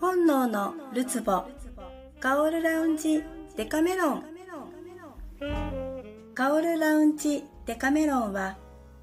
[0.00, 1.44] 本能のるつぼ
[2.18, 3.22] カオルラウンジ
[3.56, 4.24] デカメロン。
[6.34, 8.56] カオルラウンジデカメロンは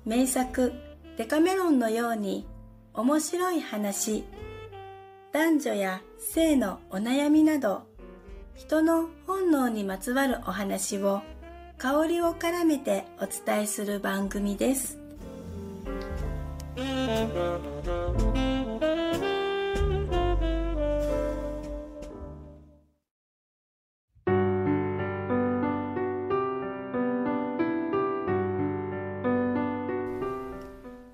[0.05, 0.73] 名作
[1.17, 2.45] デカメロンのように
[2.93, 4.25] 面白い話。
[5.33, 7.83] 男女や性のお悩みなど
[8.55, 11.21] 人の本能にまつわるお話を
[11.77, 14.97] 香りを絡めてお伝えする番組です。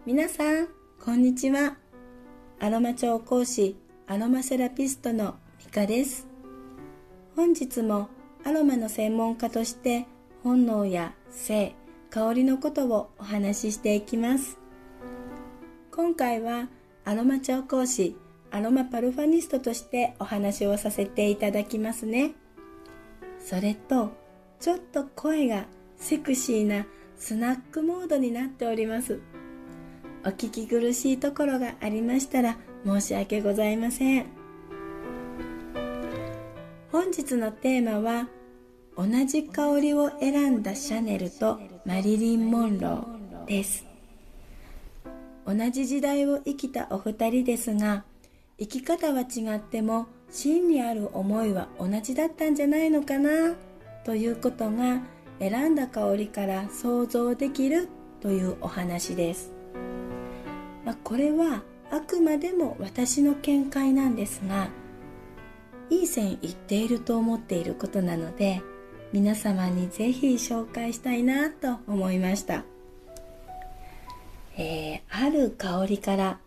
[0.05, 0.67] 皆さん
[1.03, 1.75] こんにちは。
[2.59, 3.75] アロマ調講師
[4.05, 6.27] アロマセラピストのミカです。
[7.37, 8.09] 本日も
[8.43, 10.05] アロマの専門家として
[10.43, 11.73] 本能や性
[12.09, 14.59] 香りのことをお話ししていきます。
[15.89, 16.67] 今回は
[17.05, 18.17] アロマ調講師
[18.51, 22.33] アロマパルファニストとしてお話をさせていただきますね。
[23.39, 24.11] それと
[24.59, 29.21] ちょっと声がセクシーなスナックモードになっております。
[30.25, 34.25] お聞き苦しいところがありましたら申し訳ございません。
[36.91, 38.27] 本日のテーマは
[38.95, 43.85] 同じ香りを選んだシャネルとマリリン・モンローです。
[45.45, 48.03] 同じ時代を生きたお二人ですが
[48.59, 53.55] 生き方は違っても真にある思いは同じだったんじゃないのかな
[54.05, 55.01] ということが
[55.39, 57.89] 選んだ香りから想像できる
[58.21, 59.51] というお話です。
[60.85, 64.69] まあ、これはあくまでも私の見解なんですが
[65.89, 68.61] いい線いっていると思っていることなので
[69.11, 72.63] 皆様にぜひ紹介したいなと思いました、
[74.57, 76.39] えー、ある香りから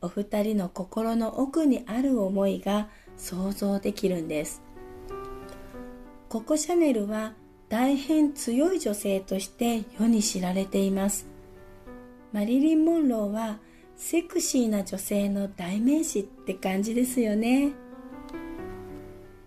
[0.00, 4.62] お二人の心の奥にある思いが想像できるんです。
[6.28, 7.32] ココ・シャネルは
[7.68, 11.26] 大変強い女性として世に知られています。
[12.32, 13.58] マリリン・モンローは
[13.96, 17.72] セクシーな女性の代名詞って感じですよね。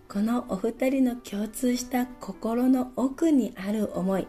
[0.07, 4.27] このお二人の共通した心の奥にある思い。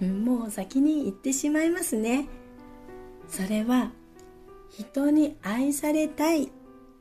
[0.00, 2.28] もう先に言ってしまいますね。
[3.28, 3.90] それは
[4.70, 6.52] 人に愛されたい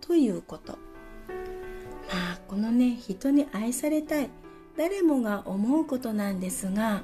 [0.02, 0.74] ということ。
[0.74, 4.30] まあこのね人に愛されたい。
[4.75, 7.03] 誰もが思うことなんですが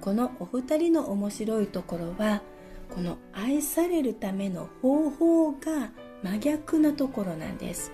[0.00, 2.40] このお二人の面白いところは
[2.84, 5.90] この愛されるための方法が
[6.22, 7.92] 真逆なところなんです。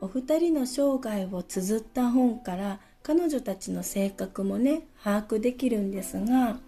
[0.00, 6.58] お二人の生涯を綴った本から彼女たちの性格もね把握できるんですが、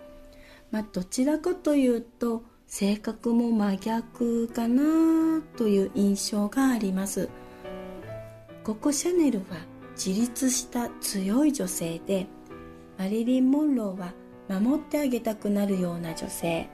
[0.70, 7.28] まあ、どちらかというと性格も真逆かなという印象があります。
[8.62, 9.44] ココ・シャネルは
[9.96, 12.26] 自立した強い女性で
[12.98, 14.14] マリリン・モンローは
[14.48, 16.68] 守ってあげたくなるような女性。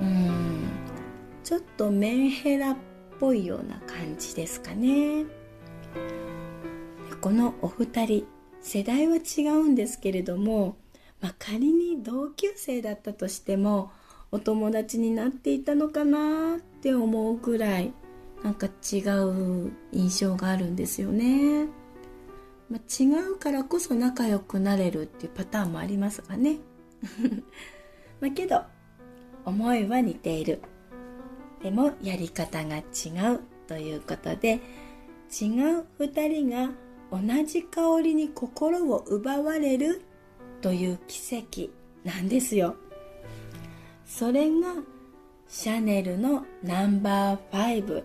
[0.00, 0.68] うん。
[1.44, 2.76] ちょっとメンヘラっ
[3.18, 5.24] ぽいような感じですかね。
[7.20, 8.26] このお二人
[8.60, 10.76] 世代は違うんですけれども、
[11.20, 13.92] まあ、仮に同級生だったとしても
[14.32, 17.92] お友達になっていたのかなって思うぐらい
[18.42, 21.68] なんか違う印象があるんですよね。
[22.72, 26.56] まあ、違うからこそ仲良くなれるっていうパターンもありますがね。
[28.18, 28.62] まあけど、
[29.44, 30.62] 思いは似ている。
[31.62, 32.80] でもやり方が違
[33.34, 34.58] うということで、
[35.38, 35.48] 違
[35.80, 36.70] う二人が
[37.10, 40.00] 同じ香りに心を奪われる
[40.62, 41.68] という奇跡
[42.08, 42.76] なんですよ。
[44.06, 44.76] それが
[45.46, 47.38] シャネルのナンバー
[47.84, 48.02] 5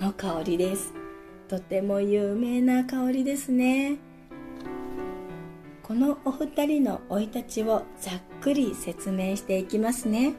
[0.00, 0.92] の香りです。
[1.48, 3.96] とても有名な香りですね。
[5.82, 10.34] このお二人の生い立ちをざっくり説明していきますね。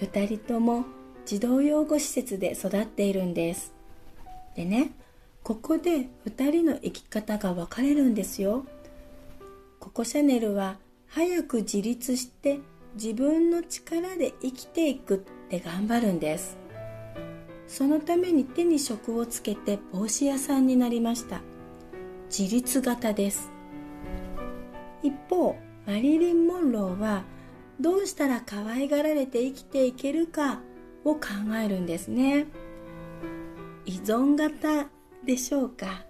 [0.00, 0.84] 二人とも
[1.24, 3.72] 児童養護施設で育っているんです。
[4.56, 4.90] でね
[5.44, 8.66] ここで二人の生き方が分かれるんですよ。
[9.78, 12.58] ココ・シャネルは早く自立して
[12.94, 15.18] 自分の力で生きていくっ
[15.48, 16.59] て頑張るんです。
[17.70, 21.40] そのために手に職をつけて帽子屋さんになりました。
[22.28, 23.48] 自立型です。
[25.04, 25.56] 一方
[25.86, 27.22] マリリン・モンローは
[27.78, 30.58] どうしたら可愛がられて生きていけるか
[31.04, 31.20] を考
[31.64, 32.48] えるんですね。
[33.86, 34.88] 依存型
[35.24, 36.04] でしょうか？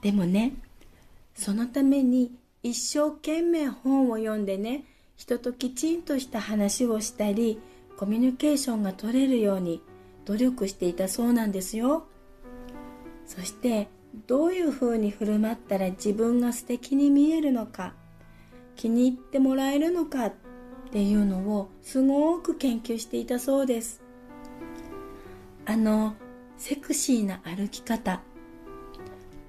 [0.00, 0.54] でもね
[1.34, 2.32] そのために
[2.62, 4.84] 一生懸命本を読んでね
[5.14, 7.60] 人ときちんとした話をしたり
[7.98, 9.82] コミュニケーションが取れるように
[10.24, 12.06] 努力していたそうなんですよ。
[13.26, 13.88] そして
[14.26, 17.94] どういうふうに振る舞ったら自分が素敵に見えるのか
[18.76, 20.32] 気に入ってもらえるのかっ
[20.92, 24.02] ていうのをすごく研究していたそうです。
[25.66, 26.14] あの
[26.56, 28.20] セクシーな歩き方。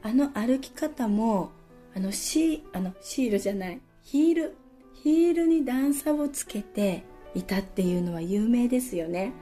[0.01, 1.51] あの歩き方も
[1.95, 3.81] あのシあのシールじゃない。
[4.01, 4.57] ヒール
[4.94, 7.04] ヒールに段差をつけて
[7.36, 9.33] いたっていうのは有名ですよね。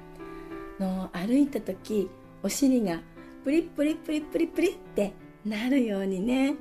[0.80, 2.10] の歩いた時
[2.42, 3.02] お尻が
[3.44, 5.14] プリプリプリプリプリって
[5.46, 6.56] なるようにね。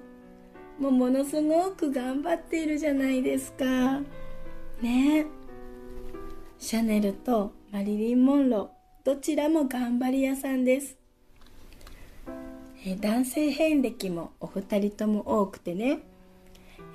[0.79, 4.00] もうものすごく頑張っているじゃないですか。
[4.81, 5.26] ね。
[6.59, 10.97] シャネルとマリリン・モンローどちらも頑張り屋さんです。
[13.00, 16.00] 男性遍歴もお二人とも多くてね、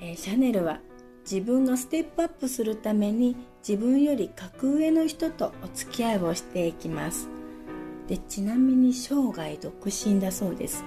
[0.02, 0.81] えシャネルは
[1.29, 3.35] 自分がステップアップするために
[3.68, 7.27] 自分より格上の人とお付き合いをしていきます。
[8.07, 10.85] でちなみに生涯独身だそうです。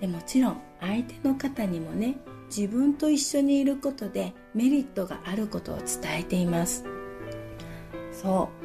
[0.00, 2.16] でもちろん相手の方にもね
[2.46, 6.84] 自分と一緒にいることでメリットがあることを伝えています。
[8.12, 8.58] そう。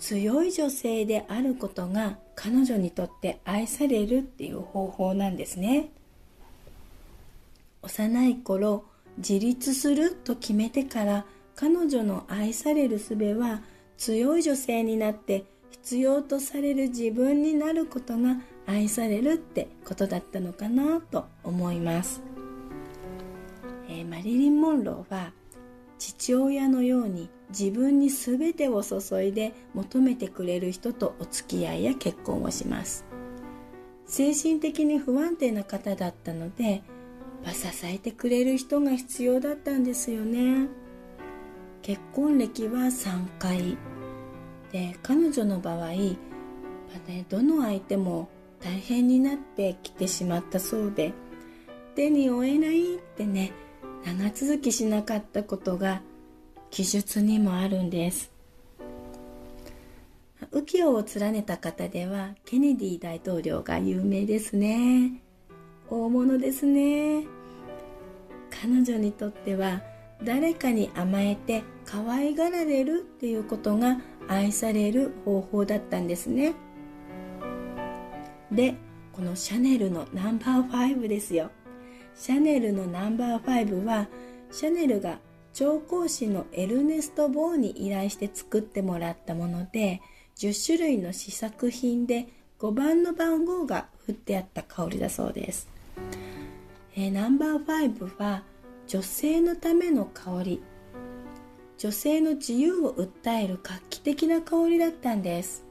[0.00, 5.90] 強い女性であることが彼女にとって愛されるっていう方法なんですね。
[7.82, 8.84] 幼い頃
[9.18, 11.24] 自立すると決めてから
[11.54, 13.62] 彼女の愛される術は
[13.98, 18.36] 強い女性になって必要とされる自分になることが
[18.66, 22.22] 愛されるってことだったのかなと思います、
[23.88, 25.32] えー、マリリン・モンローは
[25.98, 33.04] 父親のように自分に全てを注いで求めてくれる人とお付き合いや結婚をします。
[34.06, 36.82] 精神的に不安定な方だったので
[37.50, 40.68] 支えてくれる人が必要だったんですよね。
[41.82, 43.76] 結婚歴は3回。
[44.70, 45.92] で彼女の場合、まあ
[47.08, 48.28] ね、どの相手も
[48.60, 51.12] 大変になってきてしまったそうで。
[51.94, 53.52] 手に負えないってね
[54.04, 56.00] 長続きしなかったことが
[56.70, 58.32] 記述にもあるんです。
[60.52, 65.21] 右京を連ねた方ではケネディ大統領が有名ですね。
[65.92, 67.26] 大物ですね。
[68.50, 69.82] 彼女にとっては
[70.24, 76.54] 誰かに甘えて可愛がられるっていうことが愛される方法だったんですね。
[78.50, 78.74] で
[79.12, 81.50] このシャネルのナンバー5ですよ。
[82.14, 84.08] シャネルのナンバー5は
[84.50, 85.18] シャネルが
[85.52, 90.00] 調香師のエルネスト・ボーに依頼して作ってもらったもので
[90.36, 92.28] 10種類の試作品で
[92.60, 95.68] 5番の番号が振ってあった香りだそうです、
[96.94, 98.42] えー、ナンバー5は
[98.86, 100.62] 女性のための香り。
[101.78, 105.64] 女性の自由を訴える画期的な香りだったんです。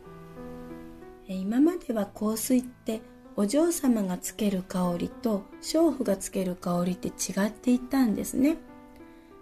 [1.29, 3.01] え今までは香水って
[3.37, 8.57] お嬢様がつける香りと娼婦がつける香りって違っていたんですね。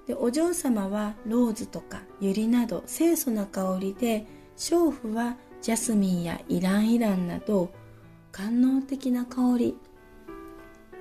[0.06, 7.72] でお嬢様はローズとかユリなど清楚な香りで娼婦はジャスミンやイランイランなど
[8.32, 9.78] 官能的な香り。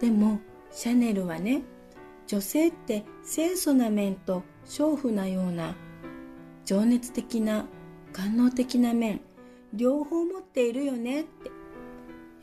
[0.01, 0.41] でも
[0.71, 1.63] シャネルはね
[2.27, 5.75] 女性って清楚な面と娼婦なような
[6.65, 7.67] 情熱的な
[8.13, 9.21] 官能的な面
[9.73, 11.25] 両方持っているよねっ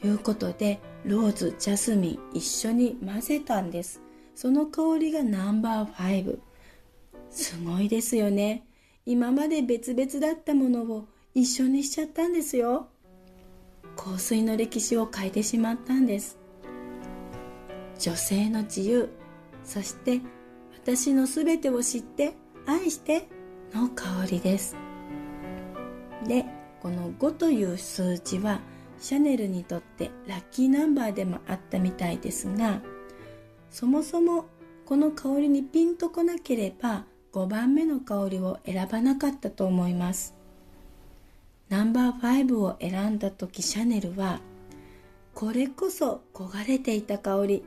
[0.02, 4.02] ていうことでローズジャスミン一緒に混ぜたんです。
[4.34, 6.40] その香りがナンバー5
[7.30, 8.66] すごいですよね。
[9.06, 12.88] 今まで別々だったものを一緒にしちゃったんですよ。
[13.96, 16.38] 香水の歴史を変えてしまったんです。
[18.06, 19.10] 女性の自由
[19.64, 20.22] そして
[20.76, 22.36] 私のすべてを知って
[22.68, 23.28] 愛して
[23.74, 24.76] の香りです。
[26.28, 26.46] で
[26.84, 28.62] この5という数字は
[29.00, 32.80] シャネルにとってラッキーナンバーでもあったみたいですが
[33.72, 34.46] そもそも
[34.86, 40.36] この香りにピンとこなければ5番目の香りを選ばなかったと思います。
[41.70, 44.42] ナンバー5を選んだ時シャネルは
[45.34, 47.66] これこそ焦がれていた香り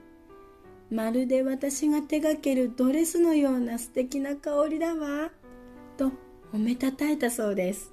[0.91, 5.31] まるで私が手掛けるドレスのような素敵な香りだわ。
[5.97, 6.13] と
[6.53, 7.93] 褒めたたえたそうです。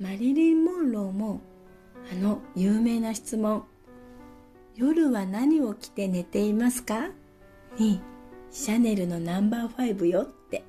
[0.00, 1.40] マリリン・モンローも
[2.10, 3.64] あの有名な質問
[4.74, 7.10] 「夜は何を着て寝ていますか?」
[7.78, 8.00] に
[8.50, 10.64] 「シャネルのナンバー5よ」って。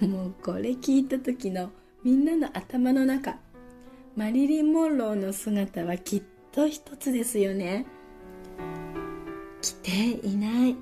[0.06, 1.70] もうこれ聞いた時の
[2.04, 3.38] みんなの頭の中。
[4.14, 6.22] マリリン・モンローの姿はきっ
[6.52, 7.86] と一つですよね。
[9.66, 9.90] 着て
[10.24, 10.76] いない。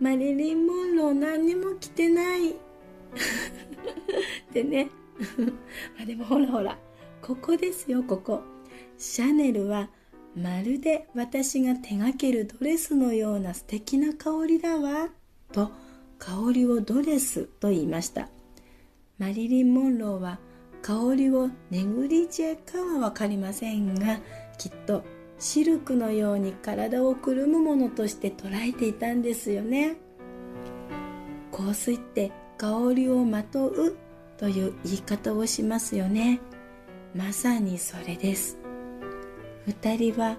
[0.00, 2.56] マリリン・モンロー何にも着てない。
[4.54, 4.88] でね。
[5.98, 6.78] ま あでもほらほら。
[7.20, 8.40] ここですよここ。
[8.96, 9.90] シャネルは
[10.34, 15.10] まるで私が手がけるドレスのような素敵な香りだわ。
[15.52, 15.70] と
[16.18, 18.30] 香りをドレスと言いました。
[19.18, 20.38] マリリン・モンローは
[20.80, 24.20] 香りをネグリジェかは分かりませんが
[24.56, 25.04] きっと
[25.42, 29.96] シルクのように体をくるむものとして捉えていたんですよね。
[31.50, 33.96] 香水って香りをまとう
[34.38, 36.40] という言い方をしますよね。
[37.12, 38.56] まさにそれです。
[39.66, 40.36] 二人は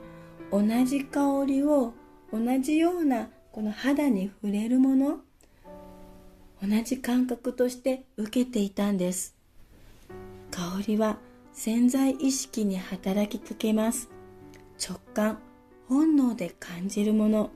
[0.51, 1.93] 同じ香りを
[2.31, 5.19] 同じようなこの肌に触れるもの
[6.61, 9.35] 同じ感覚として受けていたんです。
[10.49, 11.17] 香りは
[11.51, 14.09] 潜在意識に働きかけます。
[14.79, 15.39] 直感
[15.87, 17.51] 本能で感じるもの。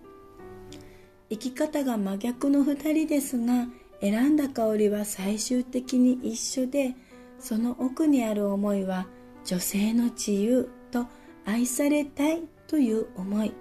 [1.29, 3.67] 生き方が真逆の2人ですが
[3.99, 6.95] 選んだ香りは最終的に一緒で
[7.39, 9.07] その奥にある思いは
[9.43, 11.05] 女性の自由と
[11.45, 13.53] 愛されたいという思い。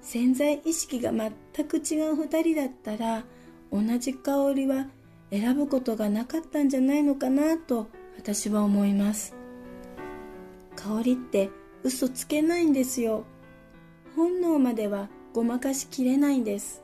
[0.00, 1.32] 潜在意識が全
[1.66, 3.24] く違う2人だったら
[3.70, 4.86] 同じ香りは
[5.30, 9.34] 選ぶことがなかったんじゃないのかなと私は思います。
[10.76, 11.50] 香りって
[11.84, 13.24] 嘘つけないんですよ。
[14.16, 16.82] 本能まではごまかしきれないんです。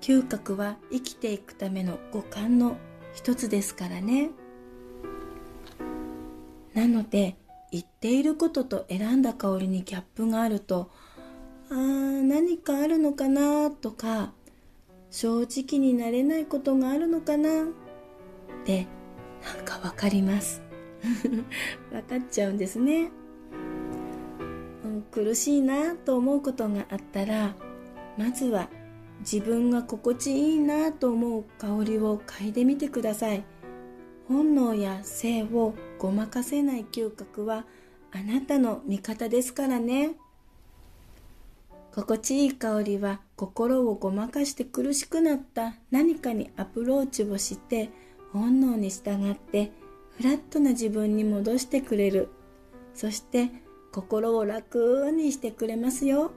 [0.00, 2.76] 嗅覚は生きていくための五感の
[3.12, 4.30] 一つですからね。
[6.74, 7.36] なので
[7.72, 10.90] 言っていることと選んだ香りにギャップがあると
[11.70, 14.32] あー何かあるのかなとか
[15.10, 17.66] 正直になれないことがあるのかなっ
[18.64, 18.86] て
[19.44, 20.67] なんかわかります。
[21.02, 23.10] 分かっちゃうんですね、
[24.84, 27.54] うん、苦しいなと思うことがあったら
[28.16, 28.68] まずは
[29.20, 33.44] 自分が心地いいなと思う香りを嗅いでみてください。
[34.28, 37.64] 本能や性をごまかせない嗅覚は
[38.12, 40.16] あなたの味方ですからね。
[41.94, 47.90] 心地いい香りは心をごまかして苦しくなった何かにアプローチをして
[48.32, 49.72] 本能に従って
[50.18, 52.28] フラットな自分に戻してくれる。
[52.92, 53.50] そして
[53.92, 56.32] 心を楽にしてくれますよ。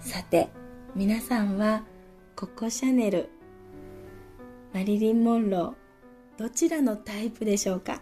[0.00, 0.48] さて
[0.94, 1.84] 皆さんは
[2.34, 3.28] ココ・シャネル
[4.72, 8.00] マリリン・モンローどちらのタイプでしょうか？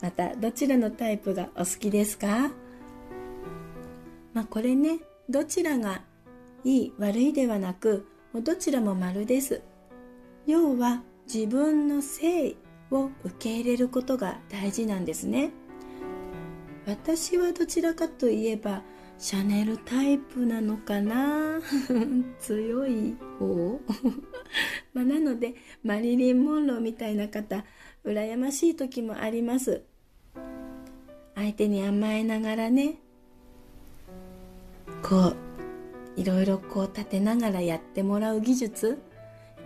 [0.00, 2.52] またどちらのタイプがお好きですか？
[4.32, 6.02] まあこれねどちらが
[6.62, 9.62] いい悪いではなくどちらも丸です。
[10.46, 12.56] 要は自分の性
[12.90, 15.50] を受け入れることが大事なんですね。
[16.86, 18.82] 私はどちらかといえば
[19.18, 21.60] シャネルタイプなのかな？
[22.38, 23.80] 強い方？
[24.94, 27.64] まなのでマリリン・モンローみたいな方
[28.04, 29.82] 羨ましい時もあります。
[31.34, 32.98] 相手に甘えながらね
[35.02, 35.36] こう
[36.16, 38.86] いろいろこう立てながらやってもらう技術。
[38.88, 38.96] やっ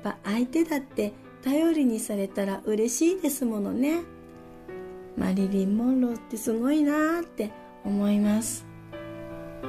[0.02, 1.12] ぱ相手だって
[1.42, 4.02] 頼りにされたら嬉しいですものね。
[5.16, 7.50] マリリン・モンローってすごいなーって
[7.84, 8.66] 思います。
[9.62, 9.68] は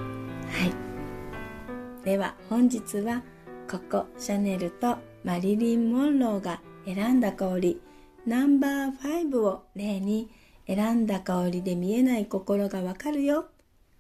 [0.66, 2.06] い。
[2.06, 3.24] では本日は
[3.70, 7.82] ココ・シャネルとマリリン・モンローが選んだ香り
[8.26, 10.30] ナンバー5を例に
[10.68, 13.46] 選んだ香りで見えない心がわかるよ。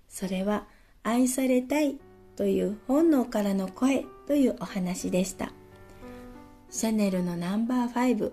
[0.07, 0.67] それは
[1.03, 1.97] 愛されたい
[2.35, 5.51] という本能からの声というお話でした。
[6.71, 8.31] シャネルのナンバー5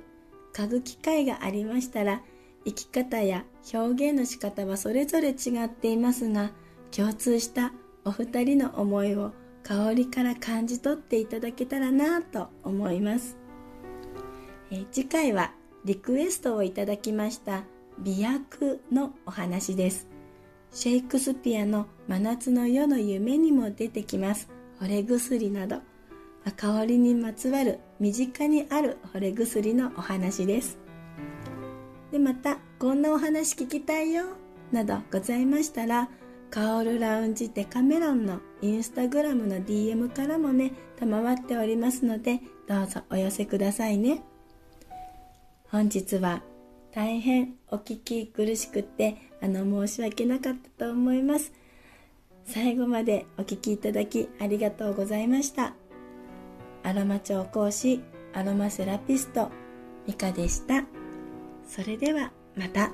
[0.54, 2.22] 嗅ぐ機会がありましたら
[2.64, 6.52] 生き方や表現の仕方はそれぞれ違っていますが
[6.90, 7.72] 共通した
[8.04, 13.36] お二人の思いを香りから感じ取っていただけたらなと思います、
[14.70, 15.52] え次回は
[15.84, 17.64] リクエストをいただきました
[17.98, 20.06] 美薬のお話です。
[20.70, 24.48] シェイクスピアの真夏の夜の夢にも出てきます。
[24.80, 25.80] 惚れ薬など
[26.52, 30.78] 香りにまつわる身近にある惚れ薬のお話です。
[32.10, 34.24] でまたこんなお話聞きたいよ。
[34.72, 36.08] などございましたら
[36.50, 44.22] カオルラウンジデカメロンのインスタグラムの DM からもね賜っておりますのでどうぞお寄せくださいね。
[45.70, 46.42] 本日は
[46.92, 51.52] 大変お聞き苦しくてあの申し訳なかったと思います。
[52.44, 55.74] 最後までお聞きいただきありがとうございました。
[56.88, 58.00] アロマ調講師
[58.32, 59.50] アロマセラピスト
[60.06, 60.84] ミカでした
[61.68, 62.90] それではまた。